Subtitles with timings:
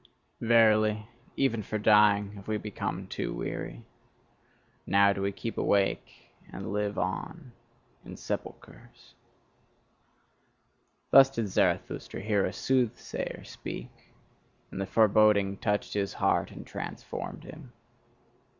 [0.41, 1.05] Verily,
[1.37, 3.85] even for dying have we become too weary;
[4.87, 7.51] now do we keep awake and live on
[8.03, 9.13] in sepulchres."
[11.11, 13.91] Thus did Zarathustra hear a soothsayer speak;
[14.71, 17.71] and the foreboding touched his heart and transformed him.